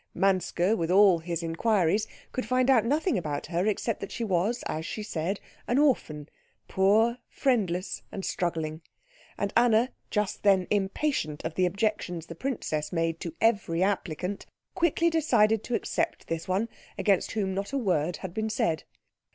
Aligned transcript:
Manske, 0.15 0.75
with 0.75 0.89
all 0.89 1.19
his 1.19 1.43
inquiries, 1.43 2.07
could 2.31 2.43
find 2.47 2.71
out 2.71 2.83
nothing 2.85 3.19
about 3.19 3.45
her 3.45 3.67
except 3.67 3.99
that 3.99 4.11
she 4.11 4.23
was, 4.23 4.63
as 4.65 4.83
she 4.83 5.03
said, 5.03 5.39
an 5.67 5.77
orphan, 5.77 6.27
poor, 6.67 7.19
friendless, 7.29 8.01
and 8.11 8.25
struggling; 8.25 8.81
and 9.37 9.53
Anna, 9.55 9.91
just 10.09 10.41
then 10.41 10.65
impatient 10.71 11.45
of 11.45 11.53
the 11.53 11.67
objections 11.67 12.25
the 12.25 12.33
princess 12.33 12.91
made 12.91 13.19
to 13.19 13.35
every 13.39 13.83
applicant, 13.83 14.47
quickly 14.73 15.11
decided 15.11 15.63
to 15.65 15.75
accept 15.75 16.25
this 16.27 16.47
one, 16.47 16.67
against 16.97 17.33
whom 17.33 17.53
not 17.53 17.71
a 17.71 17.77
word 17.77 18.17
had 18.25 18.33
been 18.33 18.49
said. 18.49 18.85